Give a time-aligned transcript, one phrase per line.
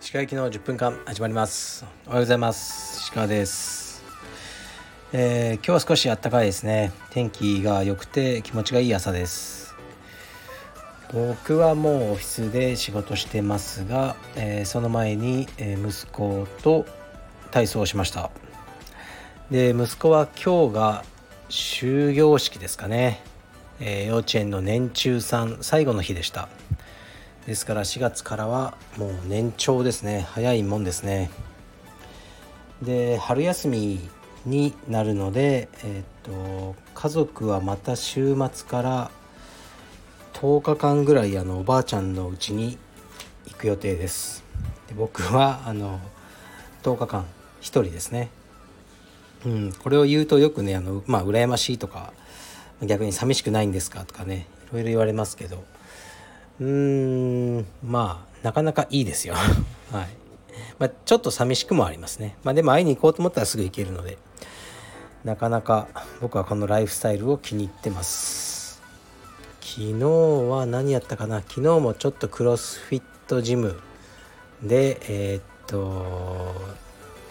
[0.00, 1.84] 石川行きの10分間始まります。
[2.06, 3.00] おはようございます。
[3.02, 4.04] 石川です、
[5.12, 6.92] えー今日は少し暖かいですね。
[7.10, 9.74] 天気が良くて気持ちがいい朝です。
[11.12, 16.86] 僕はもうオフィスで仕事してますが、えーその前に、え息子と
[17.50, 18.30] 体操をしました。
[19.50, 21.04] で息子は今日が
[21.48, 23.22] 終業式ですかね、
[23.80, 26.48] えー幼稚園の年中さん最後の日でした。
[27.46, 30.26] ですから4月からはもう年長ですね。
[30.30, 31.30] 早いもんですね。
[32.82, 34.00] で春休み
[34.44, 39.10] になるので、えー、と家族はまた週末から
[40.34, 42.78] 10日間ぐらいあのおばあちゃんの家に
[43.46, 44.44] 行く予定です。
[44.86, 46.00] で僕はあの
[46.82, 47.24] 10日間1
[47.62, 48.30] 人ですね。
[49.46, 52.12] うん、これを言うとよくねあのまあ羨ましいとか
[52.82, 55.64] 逆に寂しくないんですかとかねいろいろ言われますけど。
[56.60, 56.66] うー
[57.60, 59.34] んまあなかなかいいですよ。
[59.92, 60.08] はい、
[60.78, 62.36] まあ、ちょっと寂しくもありますね。
[62.44, 64.18] まあでも会いに行こうと思ったらすぐ行けるので。
[65.24, 65.88] なかなか
[66.20, 68.80] 僕はこのライフスタイルを気に入ってます。
[69.60, 69.94] 昨日
[70.48, 71.40] は何やったかな？
[71.40, 73.78] 昨日もちょっとクロスフィットジム
[74.62, 76.54] でえーっと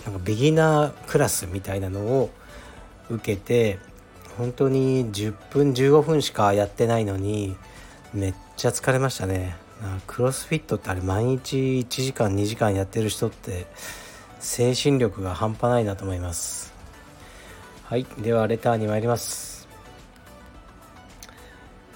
[0.06, 2.30] なんかビギナークラスみたいなのを
[3.10, 3.80] 受けて
[4.38, 7.56] 本当に10分15分しかやってないのに
[8.14, 9.56] めっちゃ疲れましたね。
[10.06, 13.68] クロスフィットってあれ毎日1時間2時間やってる人って
[14.40, 16.74] 精神力が半端ないなと思います。
[17.84, 19.68] はいではレターに参ります。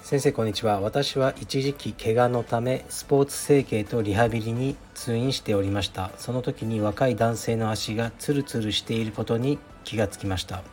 [0.01, 0.81] 先生こんにちは。
[0.81, 6.11] 私は一時期怪我のためスポーツ整形とリハビリに通院しておりました。
[6.17, 10.63] その時に若い男性の足がツルツルしていることに気がつきました。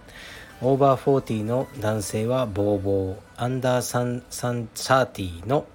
[0.60, 5.66] オーバー40の男性はボーボーアンダー30の、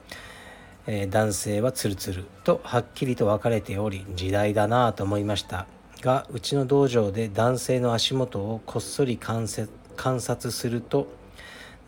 [0.87, 5.67] えー男性はツルツルとはっきりと分かれており時代だなぁと思いました
[6.01, 11.07] がうちの道場で男性の足元をこっそり観察すると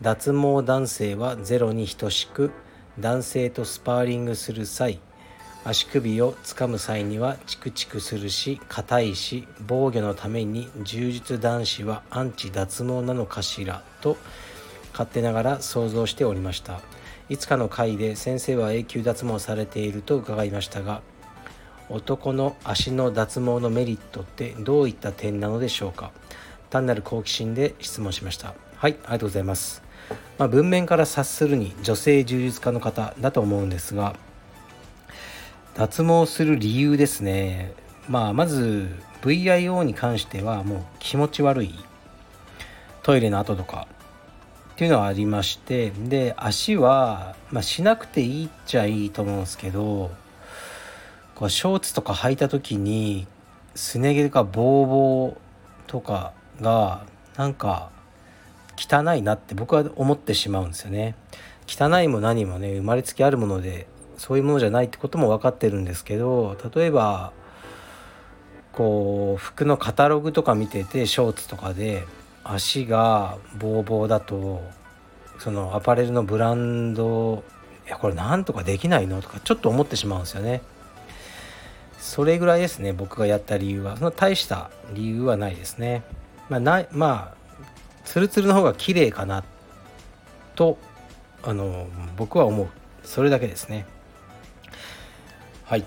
[0.00, 2.50] 脱毛男性はゼロに等しく
[2.98, 5.00] 男性とスパーリングする際
[5.68, 14.16] 足首をつかむ際にはチクチクするし硬いし防御のために柔術男子はアンチ脱毛なのかしらと
[14.92, 16.80] 勝手ながら想像しておりました。
[17.28, 21.02] いつかの回で先生は永久脱毛されていると伺いましたが
[21.88, 26.12] 男の足の脱毛のメリットってどういった点なのでしょうか。
[26.70, 28.54] 単なる好奇心で質問しました。
[28.76, 29.82] はいありがとうございます、
[30.38, 34.14] まあ、文面から察するに女性柔術家の方だと思うんですが
[35.76, 37.74] 脱毛する理由ですね。
[38.08, 38.88] まあまず
[39.20, 41.74] VIO に関してはもう気持ち悪い。
[43.02, 43.86] トイレの後とか。
[44.72, 45.90] っていうのはありまして。
[45.90, 50.10] で足は、まあ、しなくていいっちゃいいと思うんですけど
[51.34, 53.26] こうショーツとか履いた時に
[53.74, 55.36] すね毛とかボーボー
[55.86, 56.32] とか
[56.62, 57.04] が
[57.36, 57.90] なんか
[58.78, 61.14] 汚いなって僕は思ってしまうんですよね。
[61.68, 67.32] 汚いも何もね生まれつきあるものでそういうものじゃないってことも分かってるんですけど例えば
[68.72, 72.04] こう服のカタログとか見ててショーツとかで
[72.44, 74.62] 足がボーボーだと
[75.38, 77.42] そのアパレルのブランド
[77.86, 80.60] いやこれなんとかできないのとかちょっと思ってしまうんですよね。
[81.98, 83.96] それぐらいですね僕がやった理由は。
[83.96, 86.02] その大した理由はないですね。
[86.48, 87.36] まあないまあ
[88.04, 89.44] ツルツルの方が綺麗かな
[90.54, 90.78] と
[91.42, 92.68] あの僕は思う。
[93.04, 93.86] それだけですね。
[95.66, 95.84] はい。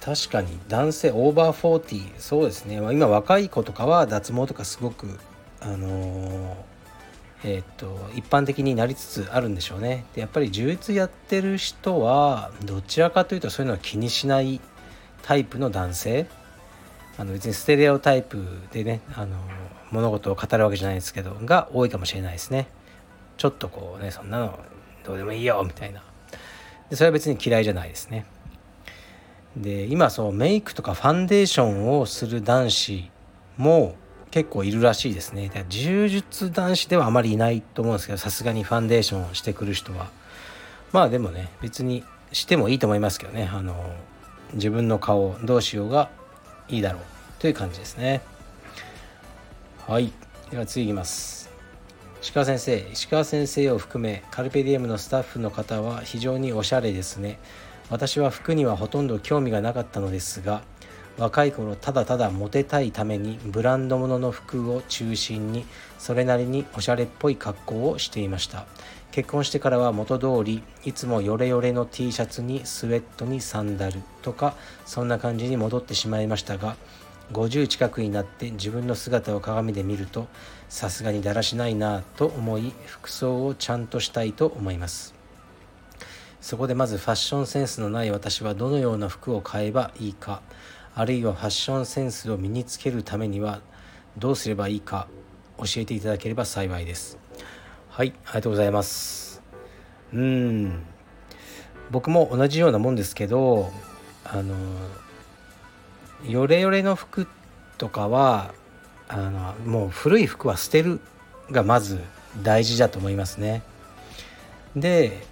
[0.00, 5.18] 確かに男性オーバー40そうですね、今若い子とかは脱毛とかすごく
[5.60, 6.56] あの
[7.42, 10.04] えーっと一般的になりつつあるんでしょうね。
[10.14, 14.60] でやっぱり充実やってる人はどちらかというとそういうのは気にしない
[15.22, 16.26] タイプの男性。
[17.18, 19.38] あの別にステレオタイプでねあの
[19.90, 22.68] 物事を語るわけじゃないですけどが多いかもしれないですね。
[23.38, 24.58] ちょっとこうねそんなの
[25.02, 26.02] どうでもいいよみたいな。
[26.90, 28.26] でそれは別に嫌いじゃないですね。
[29.56, 33.10] で今そうメイクとかファンデーションをする男子
[33.56, 33.94] も
[34.30, 35.48] 結構いるらしいですね。
[35.48, 40.08] で柔術男子ではあまりいないと思うんですけどさすがにファンデーションしてくる人は。
[40.92, 43.48] まあでもね別にしてもいいと思いますけどね。
[43.52, 43.74] あの
[44.52, 46.10] 自分の顔どうしようが
[46.68, 47.02] いいだろう。
[47.38, 48.20] という感じですね。
[49.86, 50.12] はい。
[50.50, 51.45] では次いきます。
[52.26, 57.38] 石川先生石川先生を含めカルペディエムのスタッフの方は非常におしゃれですね。
[57.88, 60.62] 私は服にはほとんど興味がなかったのですが
[61.18, 65.66] 若い頃ただただモテたいためにブランド物の服を中心に
[66.00, 68.66] それなりにおしゃれっぽい格好をしていました。
[69.12, 76.76] 結婚してからは元通りいつもヨレヨレの T シャツにスウェットにサンダルとかそんな感じに戻ってしまいましたが
[77.32, 80.28] 50近くになって自分の姿を鏡で見ると
[80.68, 85.14] さすがにだらしないなと思い服装をちゃんとしたいと思います。
[86.40, 90.42] そこでまずファッションセンスのない私はどのような服を買えばいいか
[90.94, 93.60] あるいはファッションセンスを身につけるためには
[94.16, 95.08] どうすればいいか
[95.58, 97.18] 教えていただければ幸いです。
[97.88, 99.42] はいありがとうございます。
[100.12, 100.84] うん。
[101.90, 103.72] 僕も同じようなもんですけど
[104.24, 104.54] あの
[106.24, 107.26] ヨレヨレの服
[107.78, 108.54] とかは
[109.08, 111.00] あのもう古い服は捨てる
[111.50, 112.00] がまず
[112.42, 113.62] 大事だと思いますね。
[114.74, 115.22] で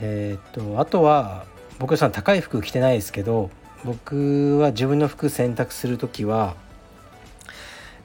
[0.00, 1.44] えー、っとあとは
[1.78, 3.50] 僕は高い服着てないですけど
[3.84, 6.54] 僕は自分の服洗濯する時は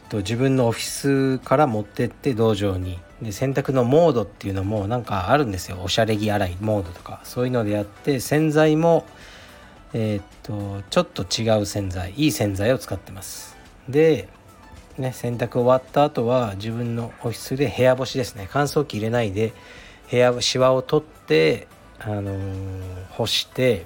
[0.09, 2.99] と自分のオフィスから持ってって道場に。
[3.21, 5.79] で洗濯のモードっていうのもなんかあるんですよ。
[5.83, 7.19] おしゃれ着洗いモードとか。
[7.23, 9.05] そういうのでやって洗剤も
[9.93, 13.55] えー、っとちょっと違う洗剤いい洗剤を使ってます。
[13.87, 14.27] で、
[14.97, 18.47] ね、洗濯終わった後は自分のオフィスで部屋干しですね。
[18.51, 19.53] 乾燥機入れないで
[20.11, 21.67] 部屋シワを取って
[21.99, 23.85] あのー、干して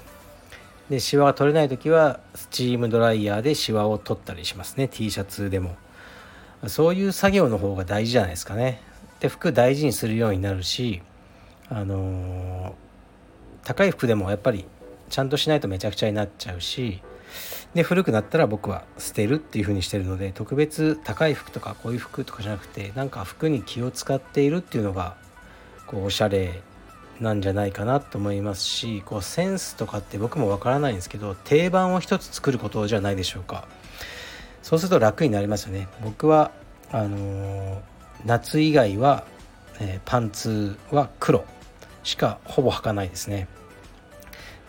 [0.90, 4.88] でシワが取れない時はスチームドライヤーでシワを取ったりしますね。
[4.88, 5.76] T シャツでも。
[6.68, 8.82] そういう作業の方が大事じゃないですかね。
[9.20, 11.02] で服大事にするようになるし
[11.70, 14.66] あのー、高い服でもやっぱり
[15.12, 17.02] ちゃんとしないとめちゃくちゃになっちゃうし
[17.74, 25.16] で古くなったら僕は捨てるっていう風にしてるので特別高い服とかこういう服とかじゃなくてなんか服に気を使っているっていうのが
[25.86, 26.62] こうおしゃれ
[27.20, 33.68] なんじゃないかなと思いますしこうセンスとかって僕もわからないんですけど定番を一つ作ることじゃないでしょうか。
[34.64, 35.88] そうすると楽になりますよね。
[36.04, 36.52] 僕は
[36.92, 37.82] あのー、
[38.26, 39.26] 夏以外は、
[39.80, 41.46] えー、パンツは黒
[42.04, 43.48] しかほぼ履かないですね。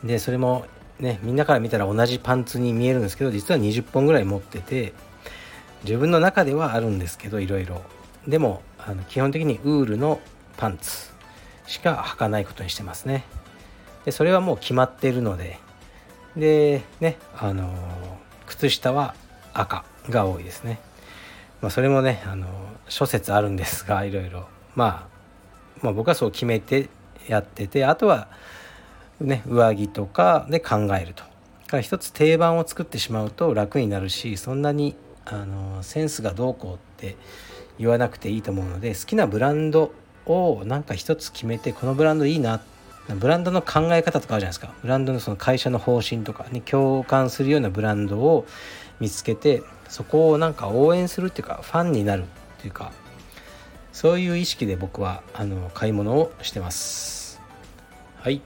[0.04, 0.66] でそれも
[0.98, 4.92] ねみんなから見たら同じパンツに見えるんですけど実は20本ぐらい持ってて
[5.84, 7.82] 自分の中ではあるんですけどいろいろ
[8.26, 10.20] でもあの基本的にウールの
[10.56, 11.10] パンツ
[11.66, 13.24] しか履かないことにしてますね。
[14.04, 15.58] でそれはもう決まっているので
[16.36, 17.72] でねあの
[18.46, 19.14] 靴下は
[19.54, 20.80] 赤が多いですね。
[21.60, 22.46] まあ、それもねあの
[22.88, 25.08] 諸説あるんですがいろいろ、ま
[25.82, 26.88] あ、まあ僕はそう決めて
[27.28, 28.28] やっててあとは
[29.22, 31.24] ね上着とかで考えると。
[31.72, 37.16] から一つ定番を作ってしまうと楽になるしそんなにあのセンスがどうこうって
[37.78, 39.92] 言わなくていいと思うので好きなブランド
[40.26, 42.60] をなんか一つ決めてこのブランドいいな
[43.08, 44.72] ブランドの考え方とかあるじゃないですか。
[44.82, 48.46] ブランドのその会社の方針とかに共感するようなブランドを
[49.00, 52.26] 見つけてそこをなんか応援するっていうかファンになるっ
[52.60, 52.92] ていうか
[53.92, 57.40] そういう意識で僕はあの買い物をしてます。
[58.20, 58.40] はい。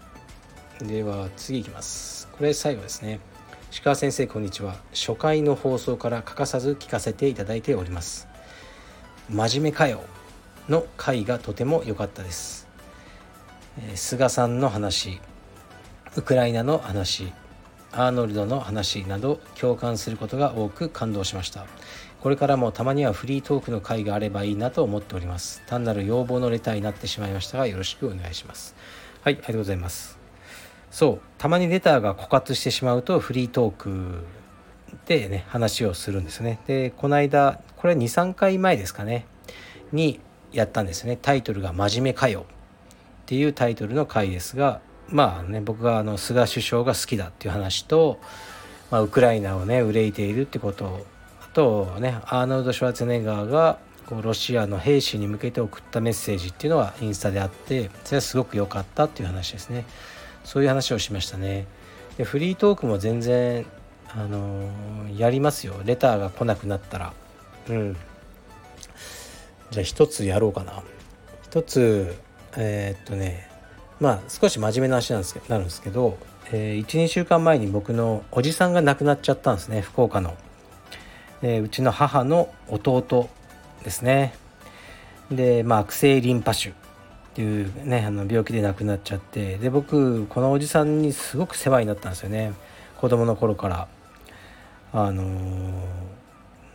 [0.81, 2.29] では次いきます。
[2.33, 3.19] これ最後ですね。
[3.73, 4.75] 石川先生こんにちは。
[4.93, 8.29] 初回の放送から欠かさず聞かせていただいております。
[9.31, 10.03] 真面目かよ
[10.69, 12.69] の回がとても良かったです、
[13.91, 15.21] え、菅さんの話
[16.17, 17.33] ウクライナの話
[17.93, 21.67] アーノルドの話など共感することが多く感動しました。
[22.21, 25.63] これからもたまにはフリートークの回があればいいなと思っております。
[25.67, 28.75] 単なる要望のレターになってしまいましたがよろしくお願いします。
[29.23, 30.26] はいありがとうございます。
[30.97, 31.21] そう。
[31.37, 34.25] たまにレターが枯渇してしまうとフリートーク
[35.05, 36.59] でね話をするんですね。
[36.67, 39.27] でこの間これ23回前ですかね。
[39.93, 40.21] に
[40.53, 41.19] やったんですね。
[41.21, 48.19] タイトルが「真面目かよ」っていうタイトルの回ですがまあね僕があの菅首相が好きだっていう話と、
[48.91, 51.05] まあ、ウクライナをね憂いているってこと
[51.43, 59.85] あとねアーノルド・シュワルツネガーがこうロシアの兵士に向けて送ったメッセージっていうのはインスタであってそれはすごく良かったっていう話ですね。
[60.47, 61.67] そういう話をしましたね。
[62.17, 63.67] でフリートークも全然
[64.09, 65.75] あのー、やりますよ。
[65.85, 67.13] レターが来なくなったら。
[67.69, 67.97] うん。
[69.73, 70.83] じゃあ一つやろうかな。
[71.43, 72.15] 一つ
[72.57, 73.51] えー、っとね
[73.99, 76.17] まあ少し真面目な話なんですけなるんですけど、
[76.53, 80.37] えー、12週間前に僕のおじさんが亡くなっちゃったんですね福岡の、
[81.43, 83.29] えー、うちの母の弟
[83.83, 84.35] ですね。
[85.31, 86.73] でまあ悪性リンパ腫
[87.37, 92.55] っていうねあの病気で亡くなっちゃってで僕このおじさんにすごく世話になったんですよね。
[92.97, 93.89] 子供の頃から。
[94.95, 95.27] あのー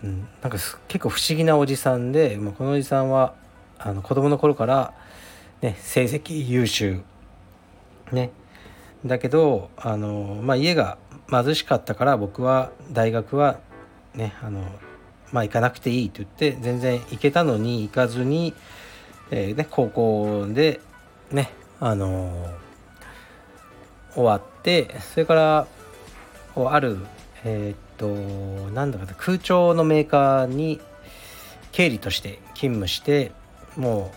[0.03, 3.33] うん、なんか結構不思議なおじさんで、まあ、このおじさんは
[3.79, 4.93] あの子供の頃から、
[5.61, 7.01] ね、成績優秀。
[8.11, 8.29] ね。
[9.03, 10.99] だけどあの、まあ、家が
[11.31, 13.59] 貧しかったから僕は大学は
[14.13, 14.63] ねあの
[15.31, 18.53] まあ行かなくていいと言って全然行けたのに行かずに、
[19.31, 20.81] えー、ね、高校で
[21.31, 22.49] ねあの
[24.13, 25.67] 終わってそれから
[26.55, 26.97] ある
[27.43, 30.79] えー、っとなんだか空調のメーカーに
[31.71, 33.31] 経理として勤務して
[33.77, 34.11] も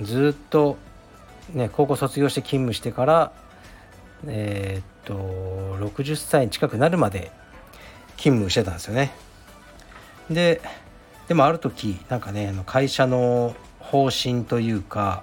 [0.00, 0.76] うずっと
[1.54, 3.32] ね高校卒業して勤務してから
[4.26, 5.14] えー、っと
[5.86, 7.30] 60歳近くなるまで
[8.16, 9.12] 勤務してたんですよね。
[10.28, 10.60] で
[11.28, 13.54] でもある時なんかね会社の
[13.86, 15.22] 方針というか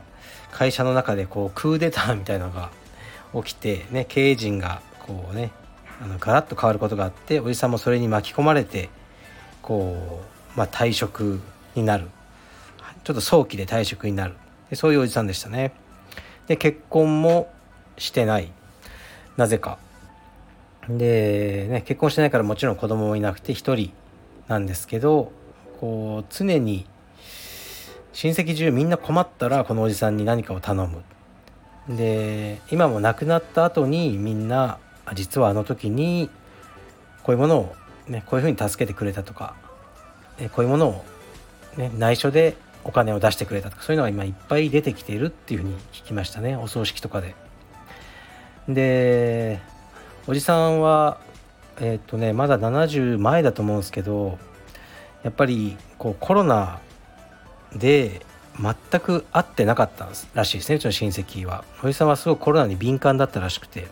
[0.52, 2.72] 会社の中でこうクーデターみたいなのが
[3.36, 5.52] 起きてね経営陣がこうね
[6.02, 8.90] あのガラッと変わることがあっておじさんもそれに巻き込まれて
[9.62, 10.22] こ
[10.56, 11.40] う、まあ、退職
[11.76, 12.10] になる。
[13.04, 14.36] ちょっと早期で退職になる。
[14.70, 15.74] でそういうおじさんでしたね。
[16.48, 17.52] で結婚も
[17.98, 18.52] してない。
[19.38, 19.78] なぜか。
[20.90, 23.94] で、ね、結婚してないからもちろん子供もいなくて一人
[24.48, 25.32] なんですけど
[25.80, 26.86] こう常に
[28.14, 31.04] 親戚中みんな困ったらこのおじさんに何かを頼む
[31.90, 34.78] で今も亡くなった後にみんな
[35.16, 36.30] 実はあの時に
[37.24, 37.76] こういうものを、
[38.08, 39.56] ね、こういうふうに助けてくれたとか
[40.54, 41.06] こういうものを、
[41.76, 47.36] ね、内緒でお金を出してくれたとかそういうのが今いっぱい出てきているっていうふうに聞きましたねお葬式とかで。
[48.68, 49.60] で
[50.26, 51.18] おじさんは
[51.82, 54.38] えっ、とねまだ70前だと思うんですけど
[55.24, 56.80] やっぱりこうコロナ
[57.76, 58.26] で
[58.60, 60.76] 全く会ってなかったらしいですね。
[60.76, 61.64] うちの親戚は。
[61.84, 63.88] おじさんはすごくコロナに敏感だったらしくて。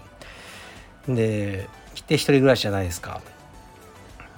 [1.07, 3.21] で来て一人暮らしじゃないですか。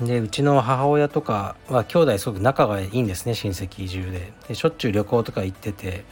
[0.02, 4.32] でうちの母親とかは兄弟すごく仲がいいんですね親戚中で。
[4.48, 6.06] でしょっちゅう旅行とか行ってて。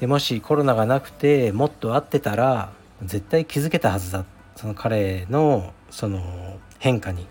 [0.00, 2.70] でもしコロナがなくてもっと会ってたら
[3.02, 4.24] 絶対気づけたはずだ。
[4.56, 7.26] その彼のその変化に。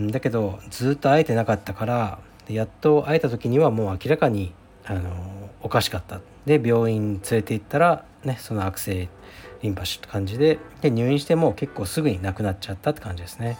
[0.00, 2.18] だけどずっと会えてなかったから
[2.48, 4.52] やっと会えた時にはもう明らかに
[4.84, 9.08] あのおかしかったで病院連れて行ったらねその悪性
[9.62, 13.58] リンパ腫って感じでで入院しても結構すぐに亡くなっちゃったって感じですね。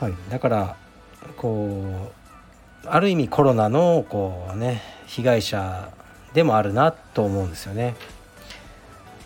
[0.00, 0.76] はい、だから
[1.36, 2.10] こ
[2.84, 5.92] うある意味コロナのこうね被害者
[6.34, 7.94] でもあるなと思うんですよね。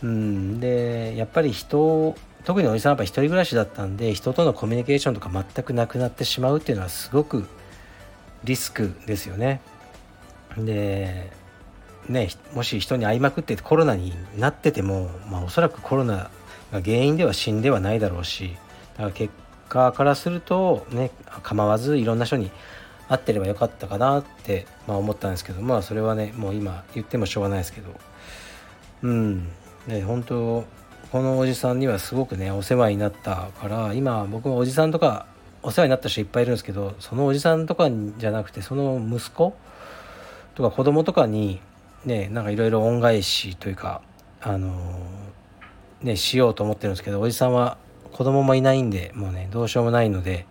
[0.02, 2.14] うん、でやっぱり人
[2.44, 7.46] 特におじさんはやっぱ一人暮らしだったんで人とのコミュニケーションとか全くなくなってしまうっていうのはすごく
[8.46, 9.60] リスクですよね。
[10.56, 11.30] で
[12.08, 16.30] ねもし人に会いまくってコロナになってても、まあ、おそらくコロナ
[16.72, 18.56] が原因では死んではないだろうし
[18.94, 19.34] だから結
[19.68, 21.10] 果からするとね
[21.42, 22.50] 構わずいろんな人に
[23.08, 27.90] 会ってればよかったかなって、まあ、思ったんですけどまあそれはねもう今言ってもしょうがないですけど
[29.02, 29.48] うん
[29.86, 30.64] ね本当
[31.12, 35.26] このおじさんにはすごくねお世話になったから今僕もおじさんとか
[35.66, 39.52] お世話になった人いっぱいいるんですけどそのおじさんとかじゃなくてその息子
[40.54, 41.60] とか子供とかに
[42.04, 44.00] ねなんかいろいろ恩返しというか
[44.40, 44.76] あの
[46.02, 47.78] ねしようと思ってるんですけどおじさんは
[48.12, 50.46] 子供もいないんでもうねどうしようもないので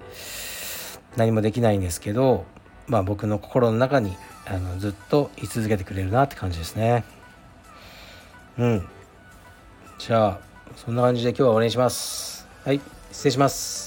[1.15, 2.43] 何もできないんですけど
[2.87, 7.05] まあ僕の心の中にあのずっと居続けてくれるなって感じですね。
[8.59, 8.87] うん。
[9.97, 10.39] じゃあ
[10.75, 12.47] そんな感じで今日は終わりにします。
[12.65, 12.81] はい
[13.11, 13.84] 失礼します。